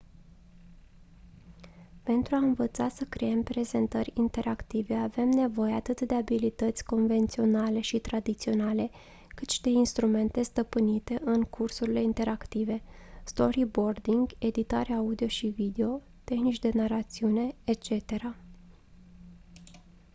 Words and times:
pentru 2.03 2.35
a 2.35 2.37
învăța 2.37 2.89
să 2.89 3.03
creăm 3.05 3.43
prezentări 3.43 4.11
interactive 4.13 4.93
avem 4.93 5.29
nevoie 5.29 5.73
atât 5.73 6.01
de 6.01 6.13
abilități 6.15 6.83
convenționale 6.85 7.81
și 7.81 7.99
tradiționale 7.99 8.89
cât 9.27 9.49
și 9.49 9.61
de 9.61 9.69
instrumente 9.69 10.41
stăpânite 10.41 11.21
în 11.23 11.41
cursurile 11.43 12.01
interactive 12.01 12.81
storyboarding 13.23 14.29
editare 14.37 14.93
audio 14.93 15.27
și 15.27 15.47
video 15.47 16.01
tehnici 16.23 16.59
de 16.59 16.69
narațiune 16.73 17.55
etc. 17.63 18.11